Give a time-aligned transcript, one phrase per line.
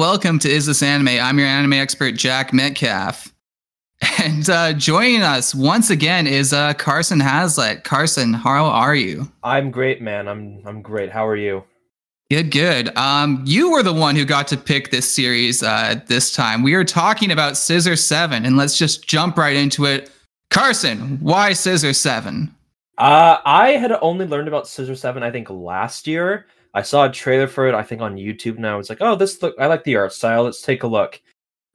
[0.00, 1.08] Welcome to Is This Anime?
[1.08, 3.34] I'm your anime expert, Jack Metcalf.
[4.18, 7.84] And uh, joining us once again is uh, Carson Hazlett.
[7.84, 9.30] Carson, how are you?
[9.42, 10.26] I'm great, man.
[10.26, 11.10] I'm I'm great.
[11.10, 11.64] How are you?
[12.30, 12.96] Good, good.
[12.96, 16.62] Um, you were the one who got to pick this series uh, this time.
[16.62, 20.10] We are talking about Scissor Seven, and let's just jump right into it.
[20.48, 22.54] Carson, why Scissor Seven?
[22.96, 26.46] Uh, I had only learned about Scissor Seven, I think, last year.
[26.74, 28.58] I saw a trailer for it, I think, on YouTube.
[28.58, 29.54] Now it's like, oh, this look.
[29.58, 30.44] I like the art style.
[30.44, 31.20] Let's take a look.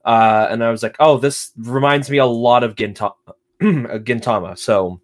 [0.06, 3.14] Uh, and I was like, oh, this reminds me a lot of Gintama.
[3.62, 4.58] Gintama.
[4.58, 5.02] So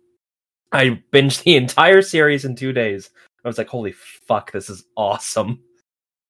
[0.72, 3.10] I binged the entire series in two days.
[3.44, 5.60] I was like, holy fuck, this is awesome.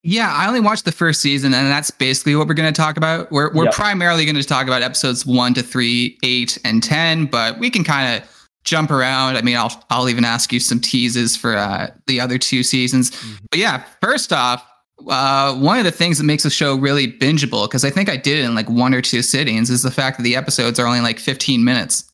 [0.03, 2.97] Yeah, I only watched the first season, and that's basically what we're going to talk
[2.97, 3.31] about.
[3.31, 3.73] We're we're Yep.
[3.75, 7.83] primarily going to talk about episodes one to three, eight, and ten, but we can
[7.83, 8.27] kind of
[8.63, 9.37] jump around.
[9.37, 13.11] I mean, I'll I'll even ask you some teases for uh, the other two seasons.
[13.49, 14.65] But yeah, first off,
[15.07, 18.17] uh, one of the things that makes the show really bingeable, because I think I
[18.17, 20.87] did it in like one or two sittings, is the fact that the episodes are
[20.87, 22.11] only like 15 minutes.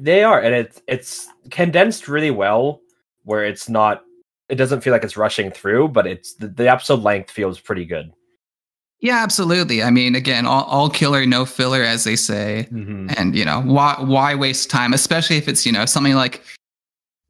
[0.00, 2.80] They are, and it's it's condensed really well,
[3.22, 4.02] where it's not.
[4.48, 7.86] It doesn't feel like it's rushing through, but it's the, the episode length feels pretty
[7.86, 8.12] good.
[9.04, 9.82] Yeah, absolutely.
[9.82, 12.66] I mean, again, all, all killer, no filler, as they say.
[12.72, 13.10] Mm-hmm.
[13.18, 16.42] and you know why why waste time especially if it's you know something like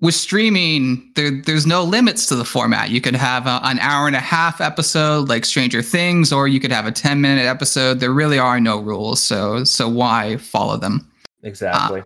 [0.00, 4.06] with streaming there there's no limits to the format you could have a, an hour
[4.06, 7.98] and a half episode like stranger things or you could have a 10 minute episode
[7.98, 11.10] there really are no rules so so why follow them
[11.42, 12.02] Exactly.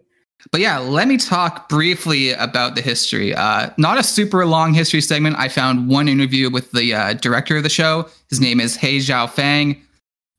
[0.52, 5.00] But yeah let me talk briefly about the history uh, not a super long history
[5.00, 8.76] segment i found one interview with the uh, director of the show his name is
[8.76, 9.82] He Zhao Fang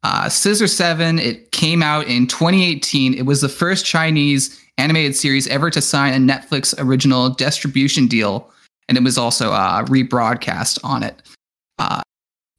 [0.03, 3.13] uh, Scissor 7, it came out in 2018.
[3.13, 8.49] It was the first Chinese animated series ever to sign a Netflix original distribution deal,
[8.87, 11.21] and it was also uh, rebroadcast on it.
[11.79, 12.01] Uh,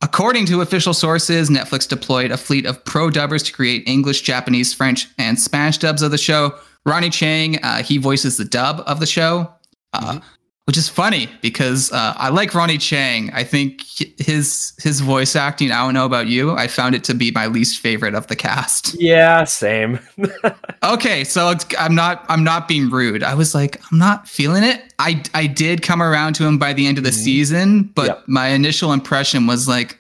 [0.03, 4.75] according to official sources, Netflix deployed a fleet of pro dubbers to create English, Japanese,
[4.75, 6.55] French, and Spanish dubs of the show.
[6.87, 9.53] Ronny Chieng, uh, he voices the dub of the show.
[9.93, 10.21] Uh,
[10.67, 13.29] which is funny because uh, I like Ronny Chieng.
[13.35, 13.83] I think
[14.19, 15.73] his his voice acting.
[15.73, 16.53] I don't know about you.
[16.53, 18.95] I found it to be my least favorite of the cast.
[19.01, 19.99] yeah, same.
[20.83, 23.23] Okay, so I'm not I'm not being rude.
[23.23, 24.95] I was like I'm not feeling it.
[24.99, 27.25] I I did come around to him by the end of the Mhm.
[27.25, 28.25] season, but Yep.
[28.29, 29.99] my initial impression was like,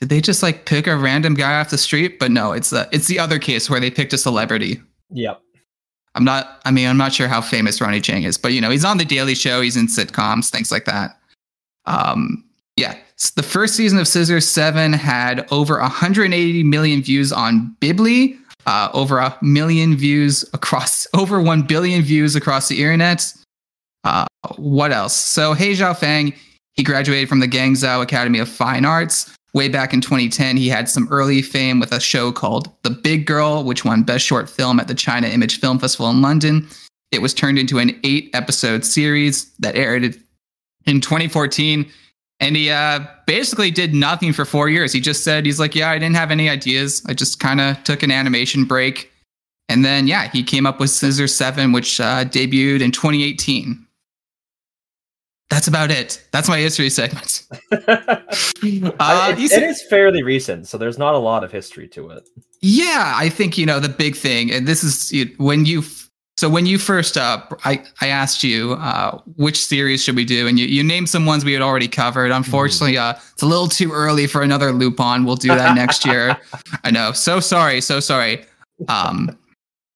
[0.00, 2.18] did they just like pick a random guy off the street?
[2.18, 4.80] But no, it's the it's the other case where they picked a celebrity.
[5.10, 5.40] yep.
[6.14, 6.60] I'm not.
[6.64, 8.98] I mean, I'm not sure how famous Ronny Chieng is, but you know, he's on
[8.98, 9.60] the Daily Show.
[9.60, 11.18] He's in sitcoms, things like that.
[11.86, 12.44] Um,
[12.76, 12.96] yeah.
[13.18, 18.88] S- The first season of Scissor Seven had over 180 million views on Bilibili, uh,
[18.92, 23.32] over a million views across, over one billion views across the internet.
[24.04, 24.26] Uh,
[24.56, 25.14] what else?
[25.16, 26.32] So He Zhao Fang,
[26.74, 29.34] he graduated from the Guangzhou Academy of Fine Arts.
[29.54, 33.26] Way back in 2010, he had some early fame with a show called The Big
[33.26, 36.68] Girl, which won Best Short Film at the China Image Film Festival in London.
[37.10, 40.16] It was turned into an eight episode series that aired
[40.84, 41.90] in 2014.
[42.40, 44.92] And he uh, basically did nothing for four years.
[44.92, 47.02] He just said, he's like, yeah, I didn't have any ideas.
[47.06, 49.10] I just kind of took an animation break.
[49.68, 53.86] And then, yeah, he came up with Scissor 7, which uh, debuted in 2018.
[55.50, 56.22] That's about it.
[56.30, 57.46] That's my history segment.
[59.00, 62.28] Uh, it- it is fairly recent, so there's not a lot of history to it.
[62.60, 65.82] Yeah, I think you know the big thing, and this is you- when you.
[66.36, 70.46] So when you first up, I I asked you uh, which series should we do,
[70.46, 72.30] and you you named some ones we had already covered.
[72.30, 75.24] Unfortunately, uh, it's a little too early for another Lupin.
[75.24, 76.36] We'll do that next year.
[76.84, 77.12] I know.
[77.12, 77.80] So sorry.
[77.80, 78.44] So sorry.
[78.88, 79.36] Um,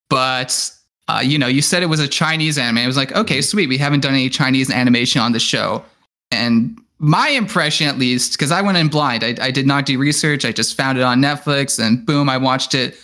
[0.09, 0.71] but
[1.17, 2.79] uh, you know, you said it was a Chinese anime.
[2.79, 3.69] I was like, okay, sweet.
[3.69, 5.85] We haven't done any Chinese animation on the show,
[6.31, 9.25] and my impression, at least, because I went in blind.
[9.25, 10.45] I, I did not do research.
[10.45, 12.97] I just found it on Netflix, and boom, I watched it.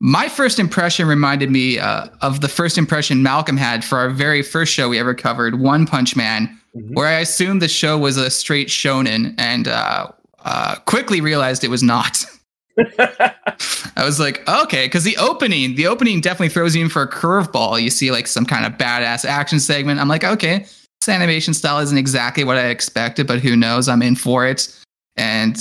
[0.00, 4.42] My first impression reminded me uh, of the first impression Malcolm had for our very
[4.42, 6.94] first show we ever covered, One Punch Man, Mhm.
[6.94, 10.06] where I assumed the show was a straight shonen, and uh,
[10.44, 12.24] uh, quickly realized it was not.
[12.78, 17.08] I was like, okay, because the opening, the opening definitely throws you in for a
[17.10, 17.80] curveball.
[17.82, 20.00] You see like some kind of badass action segment.
[20.00, 20.60] I'm like, okay,
[21.00, 23.88] this animation style isn't exactly what I expected, but who knows?
[23.88, 24.68] I'm in for it.
[25.16, 25.56] And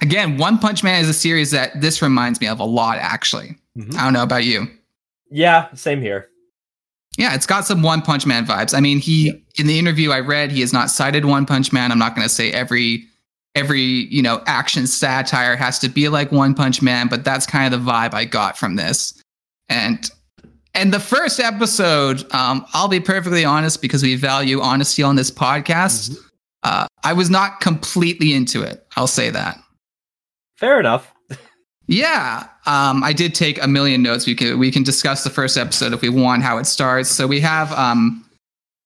[0.00, 3.56] again, One Punch Man is a series that this reminds me of a lot, actually.
[3.76, 3.96] Mhm.
[3.96, 4.68] I don't know about you.
[5.30, 6.28] yeah, same here.
[7.18, 8.74] Yeah, it's got some One Punch Man vibes.
[8.76, 9.32] I mean, he Yeah.
[9.58, 11.90] in the interview I read, he has not cited One Punch Man.
[11.92, 13.06] I'm not going to say every
[13.54, 17.72] every you know action satire has to be like One Punch Man, but that's kind
[17.72, 19.20] of the vibe I got from this.
[19.68, 20.10] And
[20.74, 25.30] and the first episode, um, I'll be perfectly honest because we value honesty on this
[25.30, 26.10] podcast.
[26.10, 26.16] Mhm.
[26.62, 28.86] Uh, I was not completely into it.
[28.96, 29.58] I'll say that.
[30.56, 31.12] Fair enough.
[31.88, 34.26] Yeah, um, I did take a million notes.
[34.26, 37.10] We can we can discuss the first episode if we want how it starts.
[37.10, 38.24] So we have um,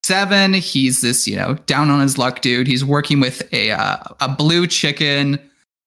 [0.06, 0.54] seven.
[0.54, 2.66] He's this you know down on his luck dude.
[2.66, 5.38] He's working with a uh, a blue chicken.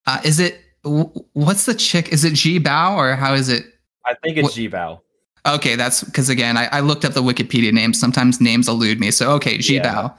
[0.06, 2.10] Uh, is it what's the chick?
[2.10, 3.66] Is it Ji Bao or how is it?
[4.06, 5.00] I think it's Ji Bao.
[5.45, 7.94] Okay, that's because again I, I looked up the Wikipedia name.
[7.94, 9.12] Sometimes names elude me.
[9.12, 10.18] So okay, Ji Bao.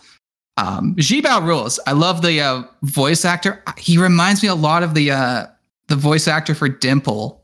[0.57, 1.79] Um, Ji Bao rules.
[1.87, 3.63] I love the uh, voice actor.
[3.79, 5.47] He reminds me a lot of the uh,
[5.89, 7.43] the voice actor for Dimple.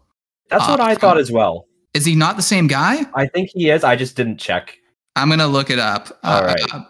[0.50, 1.66] That's what I thought as well.
[1.94, 3.06] Is he not the same guy?
[3.14, 3.82] I think he is.
[3.82, 4.78] I just didn't check.
[5.16, 6.16] I'm gonna look it up.
[6.22, 6.60] All right.
[6.72, 6.84] Uh,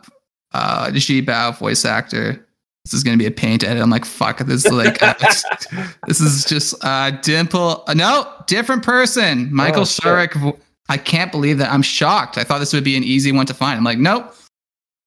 [0.53, 2.47] uh, Ji Bao voice actor.
[2.85, 3.83] This is gonna be a paint edit.
[3.83, 4.39] I'm like, fuck.
[4.39, 5.15] This is like, uh,
[6.07, 7.85] this is just uh, Dimple.
[7.87, 9.53] Uh, no, different person.
[9.53, 10.61] Michael oh, Shurik.
[10.89, 11.73] I can't believe that.
[11.73, 12.39] I'm shocked.
[12.39, 13.77] I thought this would be an easy one to find.
[13.77, 14.35] I'm like, nope.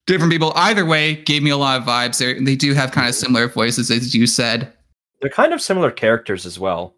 [0.07, 0.51] Different people.
[0.55, 2.17] Either way, gave me a lot of vibes.
[2.17, 4.73] They they do have kind of similar voices, as you said.
[5.21, 6.95] They're kind of similar characters as well.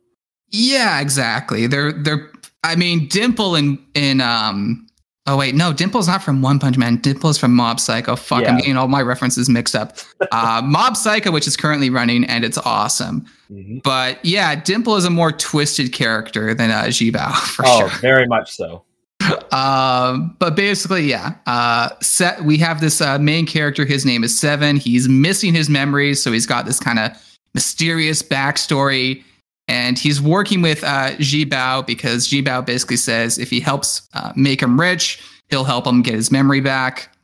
[0.49, 1.67] Yeah, exactly.
[1.67, 2.31] They're they're.
[2.63, 4.87] I mean, Dimple and in um.
[5.27, 6.97] Oh wait, no, Dimple's not from One Punch Man.
[6.97, 8.15] Dimple's from Mob Psycho.
[8.15, 8.49] Fuck, yeah.
[8.49, 9.97] I'm getting all my references mixed up.
[10.31, 13.25] uh, Mob Psycho, which is currently running, and it's awesome.
[13.51, 13.79] Mm-hmm.
[13.83, 17.99] But yeah, Dimple is a more twisted character than uh, Ji Bao for oh, sure.
[17.99, 18.83] very much so.
[19.51, 21.35] Um, but basically, yeah.
[21.45, 22.43] Uh, set.
[22.43, 23.85] We have this uh, main character.
[23.85, 24.77] His name is Seven.
[24.77, 27.11] He's missing his memories, so he's got this kind of
[27.53, 29.23] mysterious backstory.
[29.71, 34.05] And he's working with uh, Ji Bao because Ji Bao basically says if he helps
[34.13, 37.15] uh, make him rich, he'll help him get his memory back.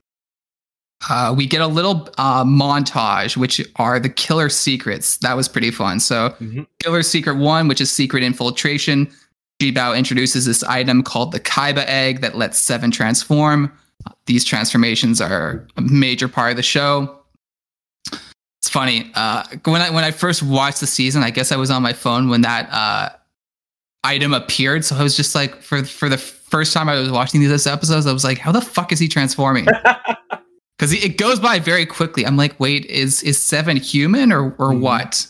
[1.10, 5.18] Uh, we get a little uh, montage, which are the killer secrets.
[5.18, 6.00] That was pretty fun.
[6.00, 6.64] So, mm-hmm.
[6.82, 9.12] killer secret one, which is secret infiltration.
[9.60, 13.70] Ji Bao introduces this item called the Kaiba egg that lets Seven transform.
[14.26, 17.20] These transformations are a major part of the show.
[18.62, 19.12] It's funny.
[19.14, 21.94] Uh, when I when I first watched the season, I guess I was on my
[21.94, 23.10] phone when that uh,
[24.04, 24.84] item appeared.
[24.84, 28.08] So I was just like, for for the first time I was watching these episodes,
[28.08, 29.68] I was like, how the fuck is he transforming?
[30.78, 32.24] Because it goes by very quickly.
[32.24, 34.82] I'm like, wait, is is Seven human or or mm-hmm.
[34.82, 35.28] what?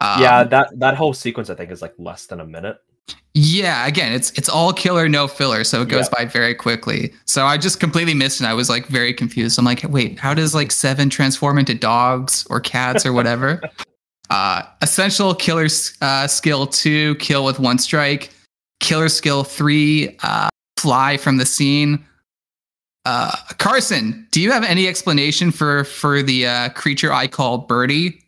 [0.00, 2.78] Um, yeah, that that whole sequence I think is like less than a minute.
[3.34, 6.24] Yeah, again, it's it's all killer, no filler, so it goes yeah.
[6.24, 7.12] by very quickly.
[7.26, 8.44] So I just completely missed it.
[8.44, 9.56] I was like very confused.
[9.56, 13.62] I'm like, wait, how does like seven transform into dogs or cats or whatever?
[14.30, 15.68] uh, essential killer
[16.02, 18.30] uh, skill two, kill with one strike.
[18.80, 22.04] Killer skill three, uh, fly from the scene.
[23.04, 28.20] Uh, Carson, do you have any explanation for for the uh, creature I call Birdie?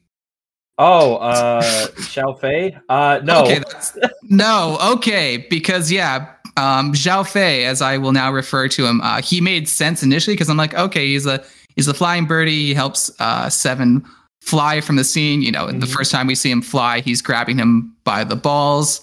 [0.85, 1.63] Oh, uh,
[1.93, 2.77] Xiao Fei?
[2.89, 3.45] Uh, no.
[3.45, 3.63] Okay,
[4.25, 9.23] no, okay, because yeah, um, Xiao Fei, as I will now refer to him, uh,
[9.23, 11.45] he made sense initially because I'm like, okay, he's a
[11.77, 12.67] he's a flying birdie.
[12.67, 14.05] He helps uh, Seven
[14.41, 15.41] fly from the scene.
[15.41, 15.79] You know, mm-hmm.
[15.79, 19.01] the first time we see him fly, he's grabbing him by the balls,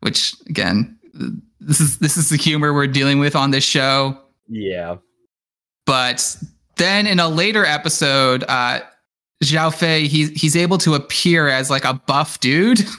[0.00, 0.98] which again,
[1.60, 4.18] this is this is the humor we're dealing with on this show.
[4.48, 4.96] Yeah,
[5.86, 6.36] but
[6.78, 8.80] then in a later episode, uh,
[9.42, 12.84] Xiao Fei, he's he's able to appear as like a buff dude.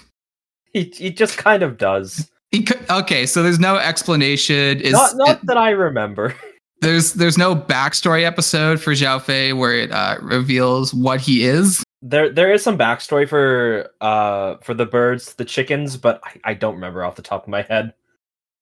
[0.75, 2.31] He he just kind of does.
[2.49, 4.81] He could, okay, so there's no explanation.
[4.81, 6.33] Is not not it, that I remember.
[6.81, 11.81] There's there's no backstory episode for Xiao Fei where it uh, reveals what he is.
[12.01, 16.53] There there is some backstory for uh for the birds, the chickens, but I, I
[16.55, 17.93] don't remember off the top of my head.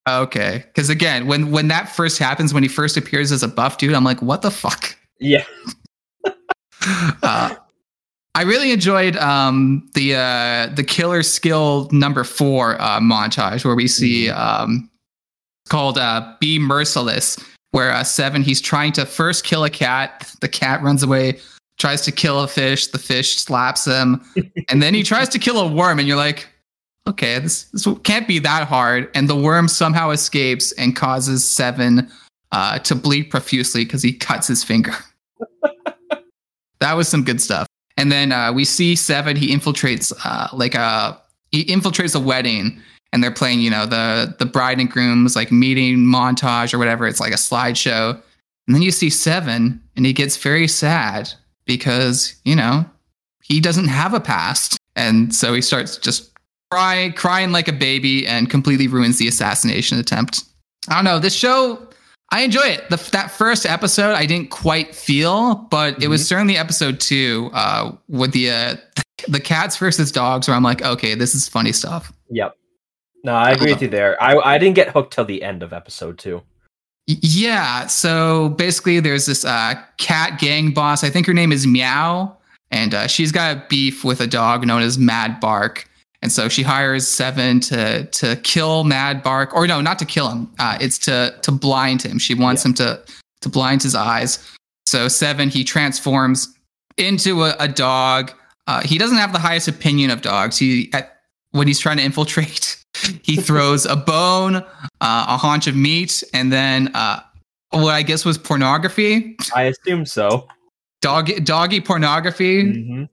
[0.08, 3.78] Okay, because again, when when that first happens, when he first appears as a buff
[3.78, 4.96] dude, I'm like, what the fuck?
[5.20, 5.46] Yeah.
[7.24, 7.56] uh,
[8.34, 13.88] I really enjoyed um, the uh, the killer skill number four uh, montage where we
[13.88, 14.40] see mm-hmm.
[14.40, 14.90] um,
[15.70, 17.38] called uh, "Be Merciless,"
[17.72, 21.40] where uh, Seven he's trying to first kill a cat, the cat runs away,
[21.78, 24.22] tries to kill a fish, the fish slaps him,
[24.70, 26.48] and then he tries to kill a worm, and you're like,
[27.08, 32.10] okay, this this can't be that hard, and the worm somehow escapes and causes Seven
[32.54, 34.94] uh, to bleed profusely because he cuts his finger.
[36.80, 37.68] that was some good stuff.
[37.98, 39.36] And then uh, we see Seven.
[39.36, 41.20] He infiltrates uh, like a
[41.52, 42.82] he infiltrates a wedding,
[43.12, 47.08] and they're playing you know the the bride and groom's like meeting montage or whatever.
[47.08, 48.20] It's like a slideshow.
[48.68, 51.32] And then you see Seven, and he gets very sad
[51.66, 52.86] because you know
[53.44, 56.32] he doesn't have a past, and so he starts just
[56.72, 60.44] cry, crying like a baby, and completely ruins the assassination attempt.
[60.88, 61.20] I don't know.
[61.20, 61.88] This show
[62.32, 62.90] I enjoy it.
[62.90, 66.04] The, that first episode, I didn't quite feel, but mm-hmm.
[66.04, 66.28] it was mm-hmm.
[66.28, 68.76] certainly episode two uh, with the uh,
[69.28, 72.12] the cats versus dogs, where I'm like, okay, this is funny stuff.
[72.30, 72.56] Yep.
[73.24, 74.22] No, I agree with you there.
[74.22, 76.42] I I didn't get hooked till the end of episode two.
[77.06, 77.88] Yeah.
[77.88, 81.04] So basically, there's this uh, cat gang boss.
[81.04, 82.36] I think her name is Meow,
[82.72, 85.88] and uh, she's got a beef with a dog known as Mad Bark.
[86.24, 90.30] And so she hires Seven to to kill Mad Bark, or no, not to kill
[90.30, 90.50] him.
[90.60, 92.20] Uh, it's to to blind him.
[92.20, 92.70] She wants Yeah.
[92.70, 93.02] him to
[93.42, 94.38] to blind his eyes.
[94.86, 96.54] So Seven he transforms
[96.98, 98.32] into a, a dog.
[98.68, 100.58] Uh, he doesn't have the highest opinion of dogs.
[100.60, 101.18] He at,
[101.52, 102.78] when he's trying to infiltrate,
[103.24, 104.66] he throws a bone, uh,
[105.02, 107.22] a haunch of meat, and then uh,
[107.72, 110.48] what I guess was pornography, I assume so.
[111.02, 112.64] dog doggy pornography.
[112.64, 113.10] Mhm.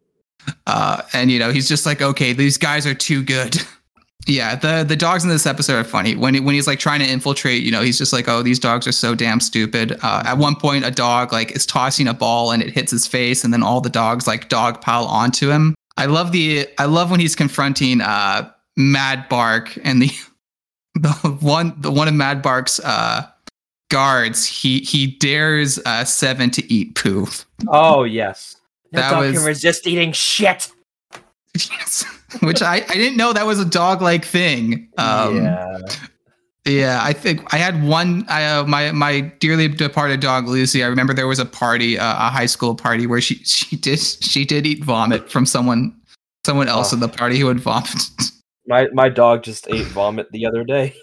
[0.66, 3.56] Uh, and you know, he's just like, okay, these guys are too good.
[4.26, 6.14] yeah, the the dogs in this episode are funny.
[6.14, 8.58] When he, when he's like trying to infiltrate, you know, he's just like, oh, these
[8.58, 9.98] dogs are so damn stupid.
[10.02, 13.06] Uh, at one point, a dog like is tossing a ball and it hits his
[13.06, 15.74] face, and then all the dogs like dog pile onto him.
[15.96, 20.10] I love the I love when he's confronting uh, Mad Bark and the
[20.94, 23.26] the one the one of Mad Bark's uh,
[23.90, 24.46] guards.
[24.46, 27.26] He he dares uh, Seven to eat poo.
[27.66, 28.56] Oh yes.
[28.92, 30.70] No That dog was- can resist eating shit.
[31.54, 32.04] Yes.
[32.42, 34.88] Which I, I didn't know that was a dog like thing.
[34.98, 35.78] Um, yeah.
[36.66, 37.00] yeah.
[37.02, 38.24] I think I had one.
[38.28, 40.84] I, uh, my my dearly departed dog Lucy.
[40.84, 43.98] I remember there was a party, uh, a high school party, where she she did
[43.98, 45.96] she did eat vomit from someone
[46.44, 46.96] someone else Oh.
[46.96, 47.94] in the party who had vomit.
[48.66, 50.94] My my dog just ate vomit the other day.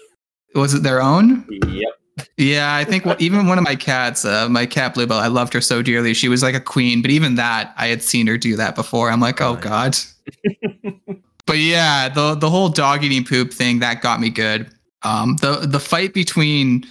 [0.54, 1.44] was it their own?
[1.50, 1.92] Yep.
[2.38, 5.60] Yeah, I think even one of my cats, uh, my cat Bluebell, I loved her
[5.60, 6.14] so dearly.
[6.14, 9.10] She was like a queen, but even that, I had seen her do that before.
[9.10, 9.62] I'm like, oh Right.
[9.62, 9.96] god.
[11.46, 14.70] but yeah, the the whole dog eating poop thing that got me good.
[15.02, 16.84] Um, the the fight between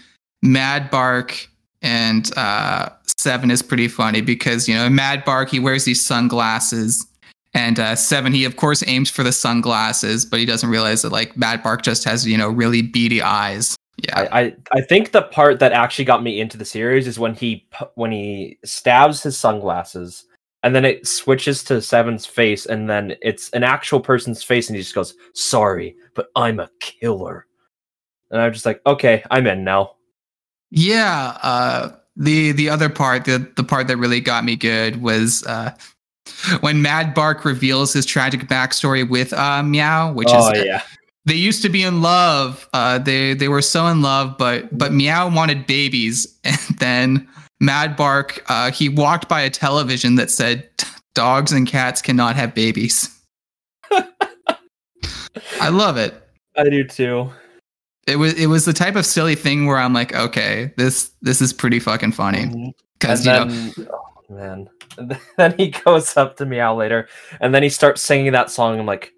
[0.44, 1.48] Mad Bark
[1.82, 7.06] and uh, Seven is pretty funny because you know Mad Bark he wears these sunglasses.
[7.56, 11.14] And uh, seven, he of course aims for the sunglasses, but he doesn't realize that
[11.14, 13.76] like Mad Bark just has you know really beady eyes.
[13.98, 17.18] Yeah, I, I I think the part that actually got me into the series is
[17.18, 20.26] when he when he stabs his sunglasses
[20.64, 24.76] and then it switches to Seven's face and then it's an actual person's face and
[24.76, 27.46] he just goes, "Sorry, but I'm a killer."
[28.32, 29.96] And I'm just like, "Okay, I'm in now."
[30.72, 35.46] Yeah, uh, the the other part, the the part that really got me good was
[35.46, 35.72] uh,
[36.62, 40.82] when Mad Bark reveals his tragic backstory with uh, Meow, which is oh is yeah.
[41.26, 42.68] They used to be in love.
[42.74, 47.28] Uh, they they were so in love, but but Meow wanted babies, and then
[47.60, 50.70] Mad Bark uh, he walked by a television that said
[51.14, 53.10] dogs and cats cannot have babies.
[55.60, 56.14] I love it.
[56.56, 57.30] I do too.
[58.08, 61.42] It was it was the type of silly thing where I'm like, okay, this this
[61.42, 66.46] is pretty fucking funny because you know oh man, and then he goes up to
[66.46, 67.08] Meow later,
[67.40, 68.80] and then he starts singing that song.
[68.80, 69.12] I'm like,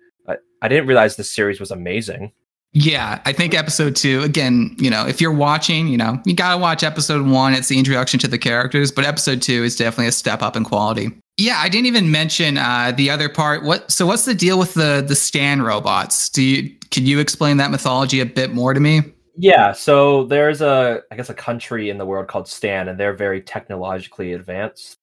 [0.61, 2.31] I, didn't realize this series was amazing.
[2.73, 6.57] Yeah, I think episode two, again, you know, if you're watching, you know, you gotta
[6.57, 7.53] watch episode one.
[7.53, 10.63] It's the introduction to the characters, but episode two is definitely a step up in
[10.63, 11.09] quality.
[11.37, 13.63] Yeah, I didn't even mention uh, the other part.
[13.63, 16.29] What so what's the deal with the the Stan robots?
[16.29, 19.01] Do you can you explain that mythology a bit more to me?
[19.35, 23.13] Yeah, so there's a I guess a country in the world called Stan, and they're
[23.13, 24.97] very technologically advanced.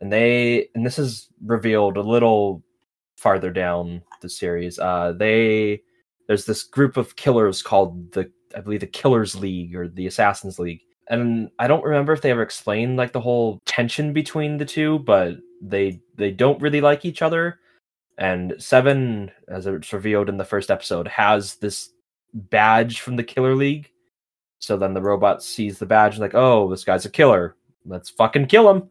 [0.00, 2.62] And they and this is revealed a little
[3.16, 4.78] farther down the series.
[4.78, 5.82] Uh they
[6.26, 10.58] there's this group of killers called the I believe the Killers League or the Assassins
[10.58, 10.82] League.
[11.08, 15.00] And I don't remember if they ever explained like the whole tension between the two,
[15.00, 17.58] but they they don't really like each other.
[18.18, 21.90] And Seven, as it's revealed in the first episode, has this
[22.34, 23.90] badge from the Killer League.
[24.58, 27.56] So then the robot sees the badge and like, oh, this guy's a killer.
[27.86, 28.90] Let's fucking kill him.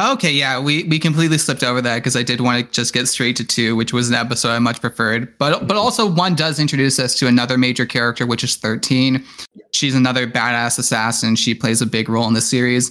[0.00, 3.06] Okay, yeah, we we completely slipped over that because I did want to just get
[3.08, 5.36] straight to two, which was an episode I much preferred.
[5.38, 9.24] But but also one does introduce us to another major character, which is thirteen.
[9.72, 11.36] She's another badass assassin.
[11.36, 12.90] She plays a big role in the series.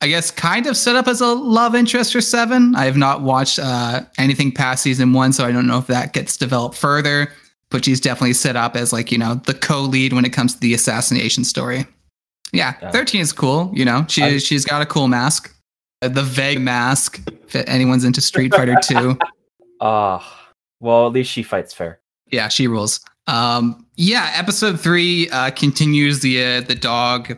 [0.00, 2.74] I guess kind of set up as a love interest for seven.
[2.74, 6.14] I have not watched uh, anything past season one, so I don't know if that
[6.14, 7.30] gets developed further.
[7.70, 10.60] But she's definitely set up as like you know the co-lead when it comes to
[10.60, 11.86] the assassination story.
[12.50, 12.90] Yeah, Yeah.
[12.92, 13.70] thirteen is cool.
[13.74, 15.54] You know, she I- she's got a cool mask
[16.00, 19.16] the Vega mask if anyone's into street fighter 2
[19.82, 22.00] Ah, well, at least she fights fair.
[22.30, 27.36] yeah she rules um yeah episode 3 uh continues the uh, the dog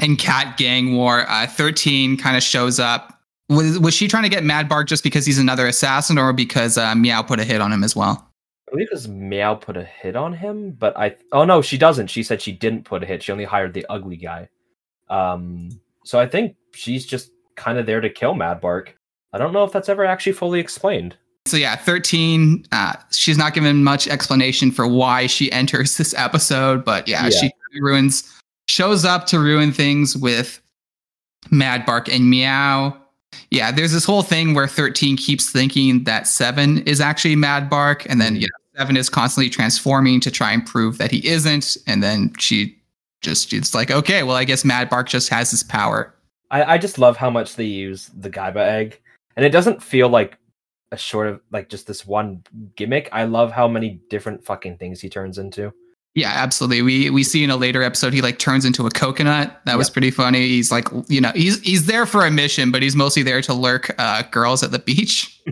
[0.00, 4.28] and cat gang war uh 13 kind of shows up was was she trying to
[4.28, 7.60] get mad bark just because he's another assassin or because uh, meow put a hit
[7.60, 8.22] on him as well
[8.68, 12.08] I believe his Meow put a hit on him, but I oh no, she doesn't.
[12.08, 13.22] She said she didn't put a hit.
[13.22, 14.48] She only hired the ugly guy.
[15.08, 15.68] Um,
[16.04, 18.96] so I think she's just kind of there to kill Mad Bark.
[19.32, 21.16] I don't know if that's ever actually fully explained.
[21.46, 26.84] so yeah 13 uh she's not given much explanation for why she enters this episode
[26.84, 27.30] but yeah, Yeah.
[27.30, 28.24] she ruins
[28.68, 30.60] shows up to ruin things with
[31.50, 32.96] mad bark and meow
[33.52, 38.04] yeah there's this whole thing where 13 keeps thinking that 7 is actually mad bark
[38.08, 38.40] and then Mhm.
[38.40, 42.30] you know Seven is constantly transforming to try and prove that he isn't, and then
[42.38, 42.76] she
[43.22, 46.12] just it's like, okay, well, I guess Mad Bark just has his power.
[46.50, 49.00] I, I just love how much they use the Gaiba egg,
[49.36, 50.38] and it doesn't feel like
[50.92, 52.42] a short of like just this one
[52.76, 53.08] gimmick.
[53.12, 55.72] I love how many different fucking things he turns into.
[56.16, 56.80] Yeah, absolutely.
[56.80, 59.60] We we see in a later episode he like turns into a coconut.
[59.66, 60.46] That was pretty funny.
[60.48, 63.52] He's like, you know, he's he's there for a mission, but he's mostly there to
[63.52, 65.42] lurk uh, girls at the beach.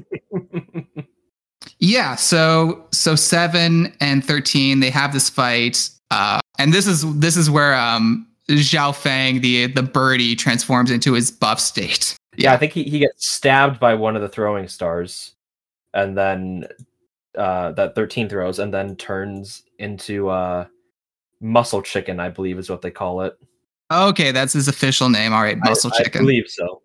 [1.80, 2.14] yeah.
[2.14, 7.50] So so seven and thirteen they have this fight, uh, and this is this is
[7.50, 12.16] where um Xiao Fang the the birdie transforms into his buff state.
[12.36, 15.34] Yeah, I think he, he gets stabbed by one of the throwing stars,
[15.92, 16.66] and then
[17.38, 20.66] uh, that 13 throws, and then turns into uh,
[21.40, 23.38] muscle chicken, I believe is what they call it.
[23.92, 25.32] Okay, that's his official name.
[25.32, 26.22] All right, muscle I, chicken.
[26.22, 26.82] I believe so.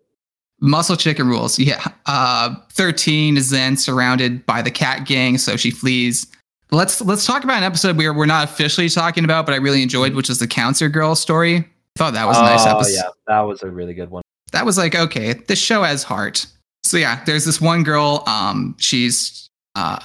[0.60, 1.58] Muscle chicken rules.
[1.58, 1.84] Yeah.
[2.06, 6.26] Uh, 13 is then surrounded by the cat gang, so she flees.
[6.72, 9.82] Let's let's talk about an episode where we're not officially talking about, but I really
[9.82, 11.56] enjoyed, which is the Counselor Girl story.
[11.56, 11.64] I
[11.98, 12.94] thought that was a nice Oh, episode.
[12.94, 14.22] yeah, that was a really good one.
[14.52, 16.44] that was like okay this show has heart
[16.82, 19.98] so yeah there's this one girl um she's uh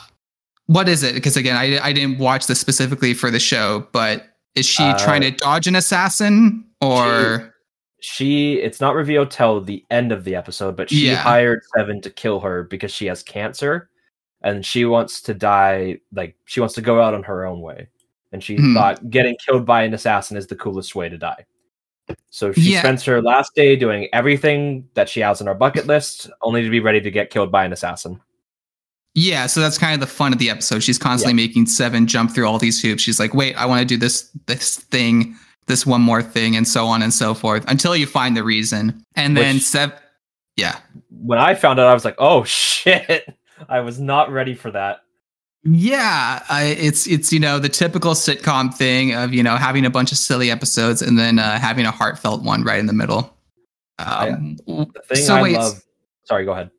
[0.68, 4.28] what is it because again I, I didn't watch this specifically for the show but
[4.56, 7.54] is she Uh, trying to dodge an assassin or
[8.02, 11.16] She, it's not revealed till the end of the episode, but she Yeah.
[11.16, 13.90] hired Seven to kill her because she has cancer,
[14.46, 16.00] and she wants to die.
[16.14, 17.90] Like she wants to go out on her own way,
[18.32, 18.74] and she Hmm.
[18.76, 21.46] thought getting killed by an assassin is the coolest way to die.
[22.30, 22.80] So she Yeah.
[22.80, 26.70] spends her last day doing everything that she has on her bucket list, only to
[26.70, 28.22] be ready to get killed by an assassin.
[29.18, 32.30] yeah so that's kind of the fun of the episode she's constantly making seven jump
[32.36, 35.34] through all these hoops she's like wait i want to do this this thing
[35.68, 39.02] this one more thing and so on and so forth until you find the reason
[39.16, 39.96] and then seven
[40.58, 40.76] yeah
[41.12, 43.34] When I found out, I was like, "Oh shit!"
[43.70, 45.02] I was not ready for that.
[45.64, 49.90] Yeah, I, it's it's you know the typical sitcom thing of you know having a
[49.90, 53.36] bunch of silly episodes and then uh, having a heartfelt one right in the middle.
[53.98, 55.82] Um, The thing so I wait, love.
[56.26, 56.70] Sorry, go ahead.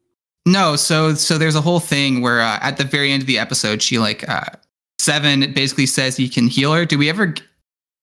[0.47, 3.39] no, so so there's a whole thing where uh, at the very end of the
[3.39, 4.45] episode, she like uh,
[5.01, 6.85] Seven basically says he can heal her.
[6.85, 7.35] Do we ever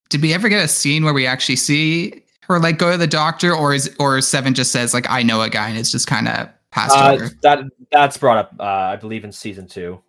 [0.10, 3.08] did we ever get a scene where we actually see her like go to the
[3.08, 6.08] doctor, or is or Seven just says like I know a guy and it's just
[6.08, 7.30] kind of passed Uh, over?
[7.44, 7.60] that
[7.92, 10.02] that's brought up, uh, I believe, in season two.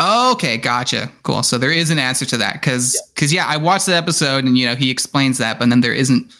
[0.00, 1.10] Okay, gotcha.
[1.22, 1.42] Cool.
[1.42, 4.58] So there is an answer to that because because yeah, I watched the episode and
[4.58, 6.32] you know he explains that, but then there isn't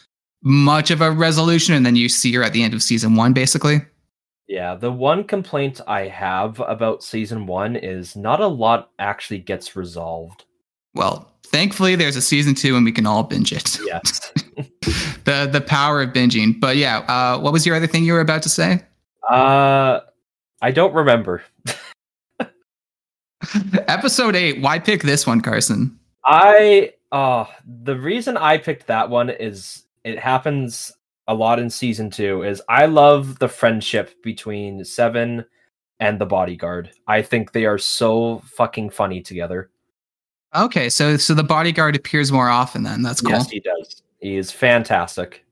[0.42, 3.32] much of a resolution, and then you see her at the end of season one,
[3.32, 3.80] basically.
[4.48, 9.74] Yeah, the one complaint I have about season one is not a lot actually gets
[9.74, 10.44] resolved.
[10.94, 13.78] Well, thankfully there's a season two and we can all binge it.
[13.84, 14.30] Yes.
[15.24, 16.60] the the power of binging.
[16.60, 18.82] But yeah, uh, what was your other thing you were about to say?
[19.28, 20.00] Uh,
[20.62, 21.42] I don't remember.
[23.88, 24.60] Episode eight.
[24.60, 25.98] Why pick this one, Carson?
[26.24, 27.44] I uh
[27.84, 30.92] the reason I picked that one is it happens
[31.28, 35.44] a lot in season two is I love the friendship between Seven
[36.00, 36.90] and the bodyguard.
[37.06, 39.70] I think they are so fucking funny together.
[40.54, 43.02] Okay, so so the bodyguard appears more often then.
[43.02, 43.32] That's cool.
[43.32, 44.02] Yes, he does.
[44.20, 45.45] He is fantastic.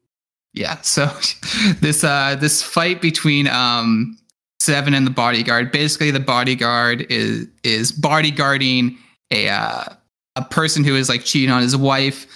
[0.55, 0.81] Yeah.
[0.81, 1.07] So
[1.81, 4.17] this uh this fight between um
[4.65, 5.71] Seven and the bodyguard.
[5.71, 8.97] Basically, the bodyguard is is bodyguarding
[9.31, 9.85] a uh,
[10.37, 12.27] a person who is like cheating on his wife.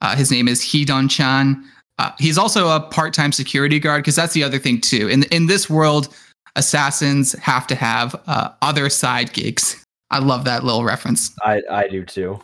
[0.00, 1.62] Uh, his name is Hidon Chan.
[1.98, 5.08] Uh, he's also a part time security guard because that's the other thing too.
[5.08, 6.08] In in this world,
[6.56, 9.84] assassins have to have uh, other side gigs.
[10.10, 11.34] I love that little reference.
[11.42, 12.40] I I do too.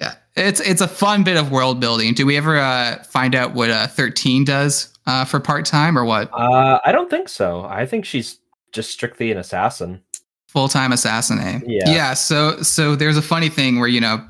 [0.00, 2.14] Yeah, it's it's a fun bit of world building.
[2.14, 6.04] Do we ever uh, find out what uh, thirteen does uh, for part time or
[6.04, 7.64] what Uh, I don't think so.
[7.64, 8.38] I think she's
[8.72, 10.02] just strictly an assassin.
[10.48, 11.38] full time assassin?
[11.38, 11.60] Eh?
[11.66, 11.90] Yeah.
[11.90, 12.14] yeah.
[12.14, 14.26] So so there's a funny thing where you know,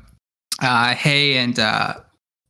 [0.61, 1.95] uh, Hay and uh,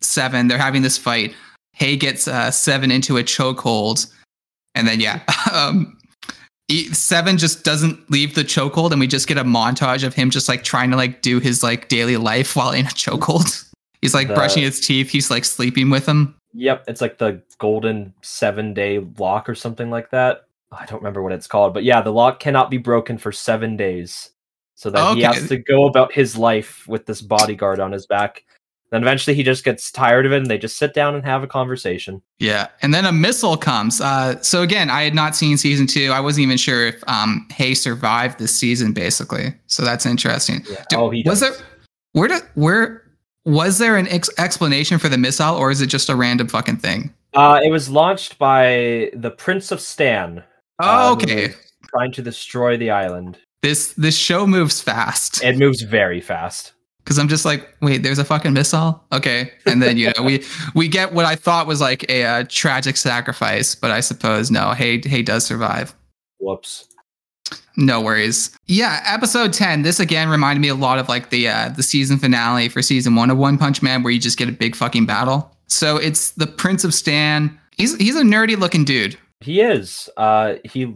[0.01, 1.35] Seven they're having this fight.
[1.73, 4.11] Hay gets uh, Seven into a chokehold,
[4.75, 5.21] and then yeah,
[5.53, 5.97] um,
[6.93, 10.49] Seven just doesn't leave the chokehold, and we just get a montage of him just
[10.49, 13.65] like trying to like do his like daily life while in a chokehold.
[14.01, 15.09] He's like The- brushing his teeth.
[15.09, 16.35] He's like sleeping with him.
[16.53, 20.45] Yep, it's like the golden seven day lock or something like that.
[20.71, 23.77] I don't remember what it's called, but yeah, the lock cannot be broken for seven
[23.77, 24.31] days.
[24.75, 28.43] So that he has to go about his life with this bodyguard on his back.
[28.91, 31.43] Then eventually he just gets tired of it and they just sit down and have
[31.43, 32.21] a conversation.
[32.39, 34.01] Yeah, and then a missile comes.
[34.01, 36.11] Uh, so again, I had not seen season two.
[36.11, 39.53] I wasn't even sure if um, Hay survived this season, basically.
[39.67, 40.65] So that's interesting.
[40.69, 40.83] Yeah.
[40.89, 41.53] Do- oh, he was there
[42.13, 43.03] where did where
[43.45, 46.77] was there an ex- explanation for the missile, or is it just a random fucking
[46.77, 47.13] thing?
[47.33, 50.43] Uh, it was launched by the Prince of Stan.
[50.81, 51.53] Oh, uh, okay.
[51.89, 53.37] trying to destroy the island.
[53.61, 55.43] this this show moves fast.
[55.43, 56.73] It moves very fast.
[57.03, 59.51] Because I'm just like, wait, there's a fucking missile, okay?
[59.65, 60.43] And then you know we
[60.75, 64.71] we get what I thought was like a, uh tragic sacrifice, but I suppose no.
[64.71, 65.95] Hay Hay does survive.
[66.39, 66.87] Whoops.
[67.77, 68.51] No worries.
[68.67, 69.81] Yeah, episode 10.
[69.83, 73.15] This again reminded me a lot of like the uh the season finale for season
[73.15, 75.55] 1 of One Punch Man where you just get a big fucking battle.
[75.67, 77.57] So it's the Prince of Stan.
[77.77, 79.17] He's he's a nerdy looking dude.
[79.39, 80.09] He is.
[80.17, 80.93] Uh he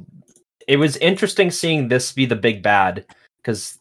[0.67, 3.05] it was interesting seeing this be the big bad
[3.43, 3.77] cuz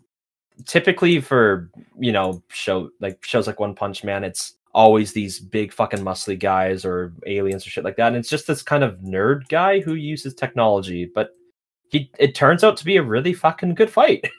[0.67, 5.73] typically for, you know, show like shows like One Punch Man, it's always these big
[5.73, 8.09] fucking muscly guys or aliens or shit like that.
[8.09, 11.31] And it's just this kind of nerd guy who uses technology, but
[11.91, 14.27] he it turns out to be a really fucking good fight.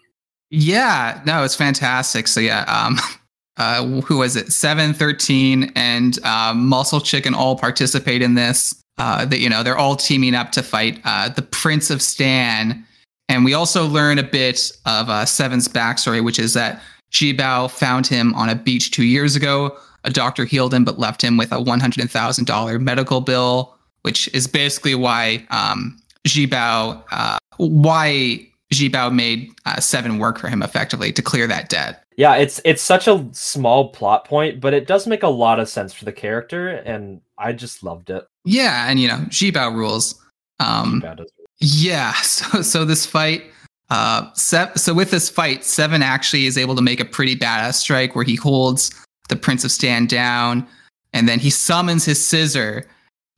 [0.52, 2.28] Yeah, no, it's fantastic.
[2.28, 3.00] So yeah, um
[3.58, 4.54] uh who was it?
[4.54, 8.74] 7 13 and uh, Muscle Chicken all participate in this.
[9.00, 12.86] Uh that you know, they're all teaming up to fight uh the Prince of Stan.
[13.28, 18.08] And we also learn a bit of uh Seven's backstory, which is that Jibao found
[18.08, 19.78] him on a beach two years ago.
[20.04, 23.76] A doctor healed him, but left him with a one hundred thousand dollar medical bill,
[24.04, 30.62] which is basically why um, Jibao, uh, why Jibao made uh, Seven work for him
[30.62, 32.04] effectively to clear that debt.
[32.18, 35.68] Yeah, it's it's such a small plot point, but it does make a lot of
[35.68, 38.28] sense for the character, and I just loved it.
[38.44, 40.22] Yeah, and you know Jibao rules.
[40.60, 43.44] Um, Bad as- Yeah, so so this fight,
[43.90, 47.76] uh, Se- so with this fight, Seven actually is able to make a pretty badass
[47.76, 48.92] strike where he holds
[49.30, 50.68] the Prince of Stan down,
[51.14, 52.86] and then he summons his scissor,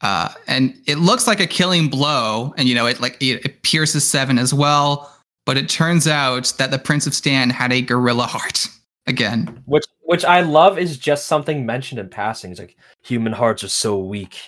[0.02, 3.62] uh, and it looks like a killing blow, and you know it like it, it
[3.64, 5.12] pierces Seven as well,
[5.46, 8.68] but it turns out that the Prince of Stan had a gorilla heart
[9.08, 9.62] again.
[9.66, 12.52] which which I love is just something mentioned in passing.
[12.52, 14.40] It's like human hearts are so weak,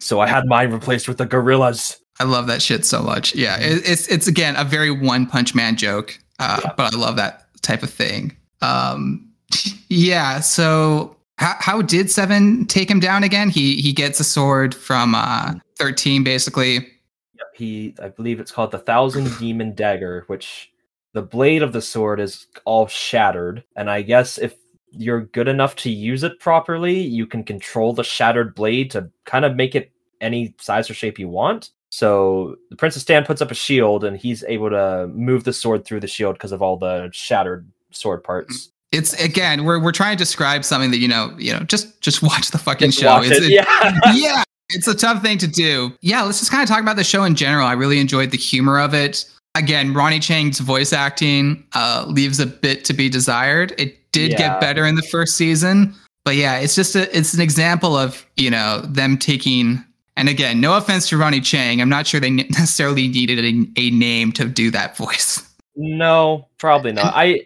[0.00, 2.00] so I had mine replaced with the gorillas.
[2.20, 3.34] I love that shit so much.
[3.34, 6.72] Yeah, it, it's it's again a very One Punch Man joke, uh, Yeah.
[6.76, 8.36] but I love that type of thing.
[8.62, 9.28] Um,
[9.88, 10.40] yeah.
[10.40, 13.50] So how how did Seven take him down again?
[13.50, 16.74] He he gets a sword from uh, thirteen, basically.
[16.74, 20.70] Yep, he I believe it's called the Thousand Demon Dagger, which
[21.14, 24.54] the blade of the sword is all shattered, and I guess if
[24.96, 29.44] you're good enough to use it properly, you can control the shattered blade to kind
[29.44, 31.70] of make it any size or shape you want.
[31.94, 35.52] So the Prince of Stan puts up a shield, and he's able to move the
[35.52, 38.68] sword through the shield because of all the shattered sword parts.
[38.90, 42.20] It's again we're we're trying to describe something that you know you know just just
[42.22, 43.18] watch the fucking Just show.
[43.22, 43.92] It's, it, it- yeah.
[44.12, 45.92] yeah, it's a tough thing to do.
[46.00, 47.64] Yeah, let's just kind of talk about the show in general.
[47.64, 49.24] I really enjoyed the humor of it.
[49.54, 53.72] Again, Ronny Chieng's voice acting uh, leaves a bit to be desired.
[53.78, 54.38] It did Yeah.
[54.38, 58.26] get better in the first season, but yeah, it's just a, it's an example of
[58.36, 59.84] you know them taking.
[60.16, 63.90] And again, no offense to Ronny Chieng, I'm not sure they necessarily needed a, a
[63.90, 65.42] name to do that voice.
[65.76, 67.12] no, probably not.
[67.14, 67.40] I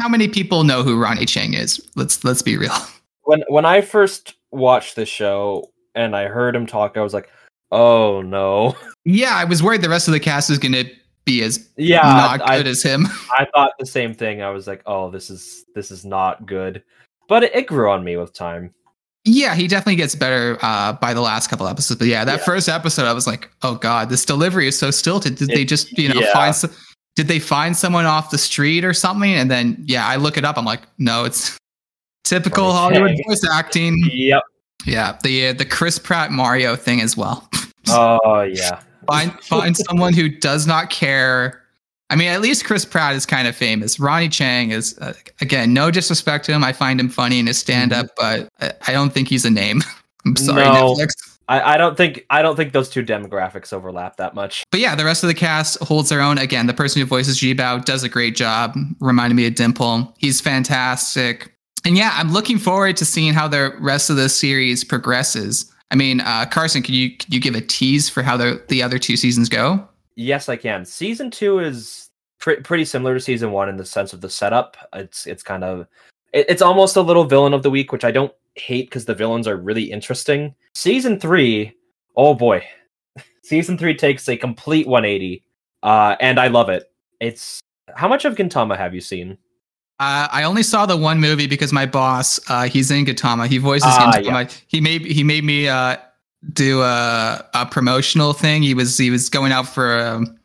[0.00, 1.80] How many people know who Ronny Chieng is?
[1.96, 2.74] Let's let's be real.
[3.22, 7.30] when when I first watched the show and I heard him talk, I was like,
[7.70, 10.84] "Oh no!" Yeah, I was worried the rest of the cast was going to
[11.24, 13.06] be as Yeah, not I, good as him.
[13.38, 14.42] I thought the same thing.
[14.42, 16.82] I was like, "Oh, this is this is not good,"
[17.28, 18.74] but it, it grew on me with time.
[19.24, 21.98] Yeah, he definitely gets better uh, by the last couple episodes.
[21.98, 22.44] But yeah, that Yeah.
[22.44, 25.96] first episode, I was like, "Oh God, this delivery is so stilted." Did they just,
[25.96, 26.32] you know, yeah.
[26.32, 26.70] find some?
[27.14, 29.32] Did they find someone off the street or something?
[29.34, 30.56] And then, yeah, I look it up.
[30.58, 31.56] I'm like, no, it's
[32.24, 34.02] typical Ronnie Hollywood voice acting.
[34.10, 34.42] Yep.
[34.86, 37.48] Yeah, the uh, the Chris Pratt Mario thing as well.
[37.88, 38.80] Oh yeah.
[39.08, 41.61] find find someone who does not care.
[42.12, 43.98] I mean, at least Chris Pratt is kind of famous.
[43.98, 46.62] Ronny Chieng is uh, again, no disrespect to him.
[46.62, 49.50] I find him funny in his stand up, but I, I don't think he's a
[49.50, 49.80] name.
[50.26, 50.94] I'm sorry, No.
[50.94, 51.38] Netflix.
[51.48, 54.62] I, I don't think I don't think those two demographics overlap that much.
[54.70, 56.36] But yeah, the rest of the cast holds their own.
[56.36, 58.76] Again, the person who voices Jibao does a great job.
[59.00, 60.14] Reminded me of Dimple.
[60.18, 61.50] He's fantastic.
[61.86, 65.72] And yeah, I'm looking forward to seeing how the rest of the series progresses.
[65.90, 68.82] I mean, uh, Carson, can you can you give a tease for how the the
[68.82, 69.88] other two seasons go?
[70.14, 70.84] Yes, I can.
[70.84, 72.01] Season two is
[72.42, 74.76] pre- pretty similar to season one in the sense of the setup.
[74.92, 75.86] It's it's kind of
[76.34, 79.14] it, it's almost a little villain of the week, which I don't hate because the
[79.14, 80.54] villains are really interesting.
[80.74, 81.72] Season three,
[82.16, 82.62] oh boy,
[83.42, 85.42] season three takes a complete 180,
[85.82, 86.90] uh, and I love it.
[87.20, 87.60] It's
[87.94, 89.38] how much of Gintama have you seen?
[90.00, 93.46] Uh, I only saw the one movie because my boss, uh, he's in Gintama.
[93.46, 94.62] He voices Ah, Gintama.
[94.66, 95.96] He made he made me uh,
[96.52, 98.62] do a, a promotional thing.
[98.62, 100.36] He was he was going out for um,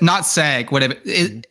[0.00, 0.94] not SAG, whatever.
[1.04, 1.46] It,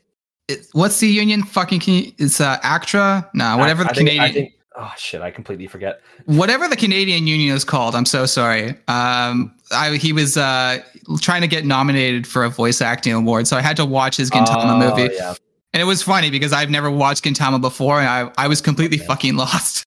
[0.48, 1.44] it, what's the union?
[1.44, 1.82] Fucking
[2.18, 3.30] it's uh, ACTRA.
[3.34, 6.02] No, whatever I- the I think- Canadian I think, oh shit, I completely forget.
[6.26, 7.96] whatever the Canadian union is called.
[7.96, 8.70] I'm so sorry.
[8.88, 10.80] Um, I he was uh
[11.22, 14.30] trying to get nominated for a voice acting award, so I had to watch his
[14.32, 15.14] Gintama Oh, movie.
[15.16, 15.36] Yeah.
[15.74, 18.98] And it was funny because I've never watched Gintama before, and I I was completely
[18.98, 19.06] Yeah.
[19.06, 19.86] fucking lost.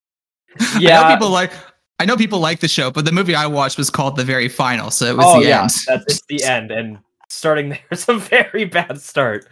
[0.78, 1.00] Yeah.
[1.02, 1.52] I know people like
[1.98, 4.48] I know people like the show, but the movie I watched was called The Very
[4.48, 5.70] Final, so it was oh the yeah, end.
[5.86, 6.98] that's it's the end, and
[7.42, 9.48] starting there is a very bad start.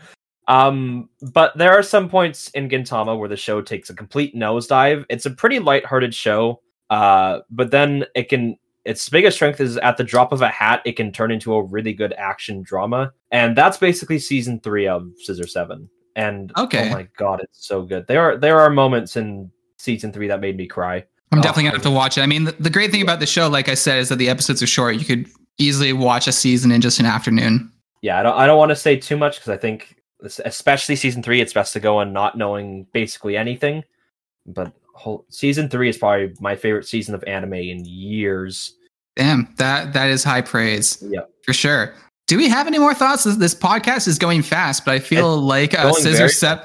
[0.46, 5.04] Um, but there are some points in Gintama where the show takes a complete nosedive.
[5.08, 8.56] It's a pretty lighthearted show, uh, but then it can.
[8.84, 11.62] Its biggest strength is at the drop of a hat, it can turn into a
[11.62, 15.90] really good action drama, and that's basically season three of Scissor Seven.
[16.16, 16.88] And Okay.
[16.88, 18.06] oh my god, it's so good.
[18.06, 21.04] There are there are moments in season three that made me cry.
[21.32, 22.22] I'm Oh, definitely gonna have to watch it.
[22.22, 24.28] I mean, the, the great thing about the show, like I said, is that the
[24.30, 24.96] episodes are short.
[24.96, 25.26] You could
[25.58, 27.70] easily watch a season in just an afternoon.
[28.02, 29.96] Yeah, I don't I don't want to say too much because I think
[30.44, 33.84] especially season three, it's best to go on not knowing basically anything.
[34.46, 38.74] But whole, season three is probably my favorite season of anime in years.
[39.16, 41.30] Damn, that that is high praise Yep.
[41.44, 41.94] for sure.
[42.26, 43.24] Do we have any more thoughts?
[43.24, 46.64] This, this podcast is going fast, but I feel like uh, Scissor Seven.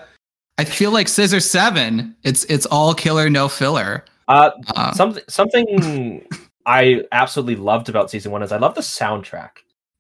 [0.57, 2.15] I feel like Scissor Seven.
[2.23, 4.05] It's it's all killer, no filler.
[4.27, 6.25] Uh, Uh, something something
[6.65, 9.49] I absolutely loved about season one is I love the soundtrack.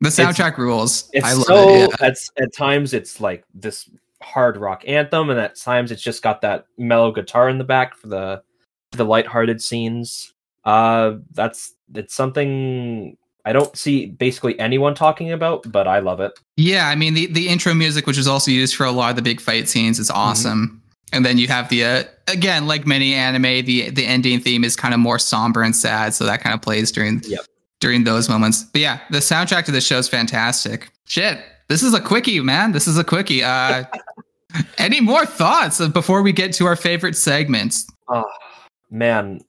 [0.01, 1.09] The soundtrack rules.
[1.13, 1.89] It's I love so it.
[1.99, 2.07] Yeah.
[2.07, 3.89] at at times it's like this
[4.21, 7.95] hard rock anthem, and at times it's just got that mellow guitar in the back
[7.95, 8.41] for the
[8.91, 10.33] the lighthearted scenes.
[10.63, 16.31] Uh, that's it's something I don't see basically anyone talking about, but I love it.
[16.57, 19.15] Yeah, I mean the the intro music, which is also used for a lot of
[19.15, 20.01] the big fight scenes, Mm-hmm.
[20.01, 20.81] is awesome.
[21.13, 24.75] And then you have the uh, again, like many anime, the the ending theme is
[24.75, 27.45] kind of more somber and sad, so that kind of plays during Yep.
[27.79, 28.63] During those moments.
[28.63, 30.89] But yeah, the soundtrack to the show is fantastic.
[31.05, 32.71] Shit, this is a quickie, man.
[32.71, 33.43] This is a quickie.
[33.43, 33.83] Uh,
[34.77, 37.87] any more thoughts before we get to our favorite segments?
[38.07, 38.23] Oh
[38.89, 39.41] man,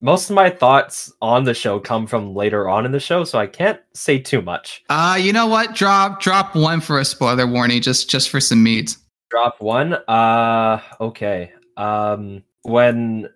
[0.00, 3.38] most of my thoughts on the show come from later on in the show, so
[3.38, 4.82] I can't say too much.
[4.90, 5.74] Uh, you know what?
[5.74, 8.96] Drop drop one for a spoiler warning, just just for some meat.
[9.30, 9.94] Drop one.
[9.94, 11.52] Uh okay.
[11.76, 13.28] Um when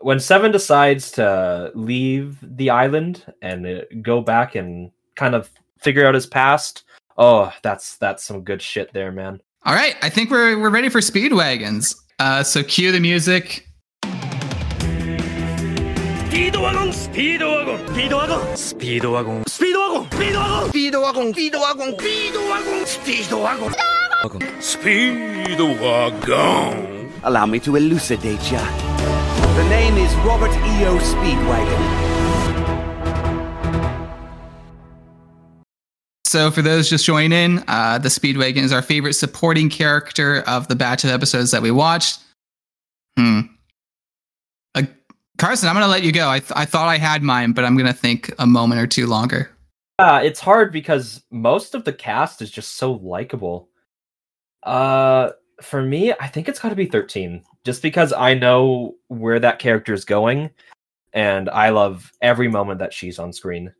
[0.00, 6.14] when Seven decides to leave the island and go back and kind of figure out
[6.14, 6.84] his past,
[7.18, 9.40] oh, that's that's some good shit there, man.
[9.64, 11.94] All right, I think we're we're ready for speed wagons.
[12.18, 13.66] Uh, so cue the music.
[16.30, 23.72] Speedwagon, speedwagon, speedwagon, speedwagon, speedwagon, speedwagon, speedwagon, speedwagon, speedwagon, speedwagon,
[24.24, 24.48] speedwagon,
[25.58, 27.10] speedwagon.
[27.22, 28.89] Allow me to elucidate ya.
[29.60, 30.96] The name is Robert E.O.
[30.96, 32.00] Speedwagon.
[36.24, 40.68] So for those just joining in, uh, the Speedwagon is our favorite supporting character of
[40.68, 42.20] the batch of episodes that we watched.
[43.18, 43.40] Hmm.
[44.74, 44.84] Uh,
[45.36, 46.30] Carson, I'm gonna let you go.
[46.30, 49.06] I th- I thought I had mine, but I'm gonna think a moment or two
[49.06, 49.50] longer.
[49.98, 53.68] Uh, it's hard because most of the cast is just so likable.
[54.62, 59.38] Uh, for me, I think it's got to be 13, just because I know where
[59.38, 60.50] that character is going,
[61.12, 63.72] and I love every moment that she's on screen.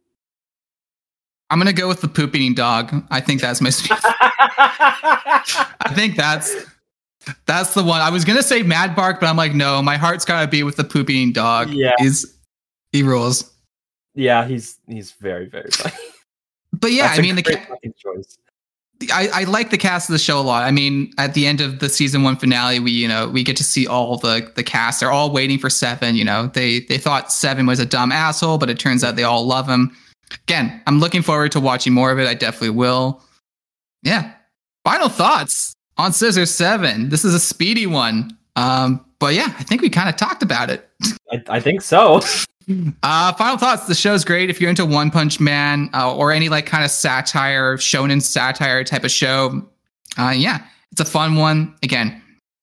[1.51, 2.95] I'm gonna go with the poop eating dog.
[3.11, 3.71] I think that's my.
[3.91, 6.55] I think that's
[7.47, 8.01] that's the one.
[8.01, 10.77] I was gonna say Mad Bark, but I'm like, no, my heart's gotta be with
[10.77, 11.71] the poop eating dog.
[11.71, 11.95] Yeah.
[11.99, 12.39] he's
[12.93, 13.53] he rules.
[14.15, 15.95] yeah, he's he's very very funny.
[16.73, 17.43] But yeah, That's I mean the.
[17.43, 18.39] Ca- choice.
[19.13, 20.65] I, I like the cast of the show a lot.
[20.65, 23.57] I mean, at the end of the season one finale, we you know we get
[23.57, 25.01] to see all the the cast.
[25.01, 26.17] They're all waiting for Seven.
[26.17, 29.25] You know, they they thought Seven was a dumb asshole, but it turns out they
[29.25, 29.97] all love him.
[30.47, 32.29] Again, I'm looking forward to watching more of it.
[32.29, 33.23] I definitely will.
[34.03, 34.33] Yeah.
[34.85, 37.09] Final thoughts on Scissor Seven.
[37.09, 38.37] This is a speedy one.
[38.57, 40.89] Um, but yeah, I think we kind of talked about it.
[41.33, 42.21] I, I think so.
[43.03, 43.87] Uh, final thoughts.
[43.87, 46.91] The show's great if you're into One Punch Man uh, or any like kind of
[46.91, 49.67] satire, shonen satire type of show.
[50.19, 51.75] Uh, yeah, it's a fun one.
[51.83, 52.23] Again,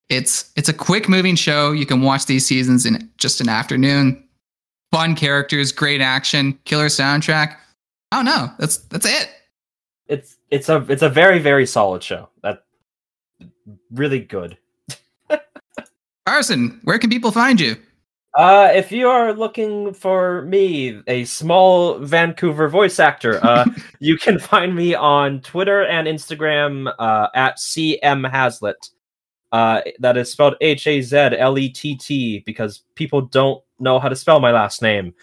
[0.09, 1.71] it's it's a quick moving show.
[1.71, 4.23] You can watch these seasons in just an afternoon.
[4.91, 7.57] Fun characters, great action, killer soundtrack.
[8.11, 8.51] I don't know.
[8.59, 9.29] That's that's it.
[10.07, 12.29] It's it's a it's a very very solid show.
[12.43, 12.63] That
[13.91, 14.57] really good.
[16.25, 17.75] Carson, where can people find you?
[18.37, 23.65] Uh, if you are looking for me, a small Vancouver voice actor, uh,
[23.99, 28.91] you can find me on Twitter and Instagram uh, at CM Hazlett.
[29.51, 33.97] Uh, that is spelled H A Z L E T T because people don't know
[33.97, 35.15] how to spell my last name.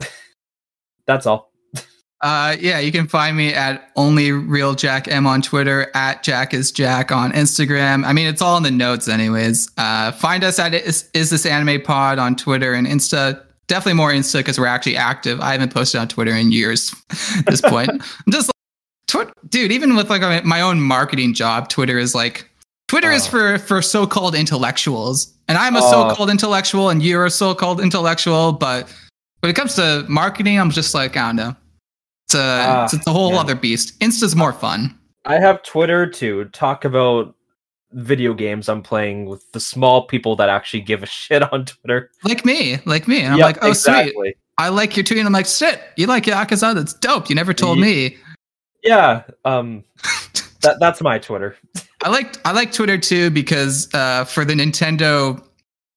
[1.06, 1.50] That's all.
[2.26, 6.52] Uh, yeah, you can find me at only real Jack M on Twitter, at Jack
[6.52, 8.04] is Jack on Instagram.
[8.04, 9.70] I mean, it's all in the notes, anyways.
[9.78, 13.40] Uh, find us at is, is this anime pod on Twitter and Insta.
[13.68, 15.40] Definitely more Insta because we're actually active.
[15.40, 16.92] I haven't posted on Twitter in years
[17.38, 17.90] at this point.
[17.90, 18.52] I'm just, like,
[19.06, 22.50] Twi- dude, even with like my own marketing job, Twitter is like
[22.88, 23.30] Twitter is Oh.
[23.30, 25.90] for for so-called intellectuals, and I'm a Oh.
[25.92, 28.50] so-called intellectual, and you're a so-called intellectual.
[28.52, 28.92] But
[29.40, 31.54] when it comes to marketing, I'm just like I don't know.
[32.26, 33.40] It's a Ah, it's, it's a whole yeah.
[33.40, 33.94] other beast.
[34.00, 34.96] Insta's more fun.
[35.24, 37.34] I have Twitter to talk about
[37.92, 42.10] video games I'm playing with the small people that actually give a shit on Twitter.
[42.24, 43.20] Like me, like me.
[43.20, 44.14] And I'm Yep, like, oh sweet.
[44.58, 45.18] I like your tweet.
[45.20, 46.74] And I'm like, shit, you like Yakuza?
[46.74, 47.28] That's dope.
[47.28, 48.16] You never told me.
[48.82, 49.84] Yeah, um,
[50.62, 51.56] that that's my Twitter.
[52.04, 55.42] I like I like Twitter too because uh, for the Nintendo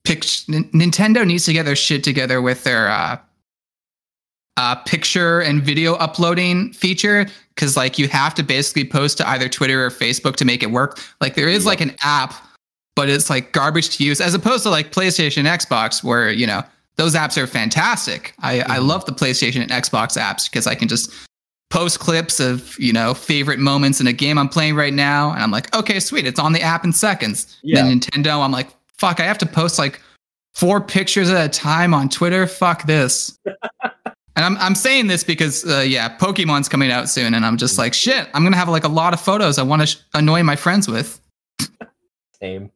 [0.06, 3.18] pic- N- Nintendo needs to get their shit together with their uh,
[4.60, 9.48] uh, picture and video uploading feature because like you have to basically post to either
[9.48, 11.00] Twitter or Facebook to make it work.
[11.22, 12.34] Like there is like an app,
[12.95, 16.62] but it's like garbage to use as opposed to like PlayStation, Xbox, where you know
[16.98, 18.34] those apps are fantastic.
[18.39, 18.88] I I Mhm.
[18.88, 21.10] love the PlayStation and Xbox apps because I can just
[21.69, 25.41] post clips of you know favorite moments in a game I'm playing right now, and
[25.41, 27.58] I'm like, okay, sweet, it's on the app in seconds.
[27.63, 27.84] Yeah.
[27.84, 30.02] Then Nintendo, I'm like, fuck, I have to post like
[30.54, 32.45] four pictures at a time on Twitter.
[32.48, 33.38] Fuck this.
[34.36, 37.78] and I'm I'm saying this because uh, yeah, Pokemon's coming out soon, and I'm just
[37.78, 40.44] like, shit, I'm gonna have like a lot of photos I want to sh- annoy
[40.44, 41.20] my friends with.
[42.39, 42.72] Same.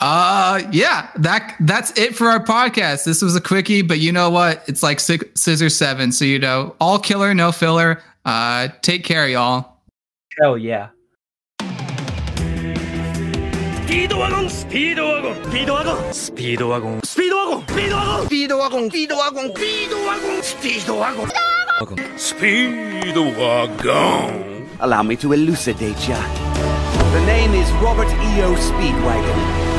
[0.00, 3.04] Uh yeah, that that's it for our podcast.
[3.04, 4.64] This was a quickie, but you know what?
[4.66, 8.02] It's like Six, Scissor Seven, so you know, all killer, no filler.
[8.24, 9.76] Uh, take care, y'all.
[10.40, 10.88] Hell yeah.
[13.91, 26.17] スピードワゴンスピードワゴンスピードワゴンスピードワゴンスピードワゴンスピードワゴンスピードワゴンスピードワゴンスピードワゴンスピードワゴンスピードワゴン Allow me to elucidate ya.
[27.13, 28.53] The name is Robert E.O.
[28.55, 29.70] Speedwagon.